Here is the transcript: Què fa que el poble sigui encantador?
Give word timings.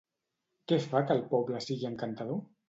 Què 0.71 0.79
fa 0.85 1.01
que 1.11 1.15
el 1.17 1.21
poble 1.35 1.61
sigui 1.67 1.91
encantador? 1.93 2.43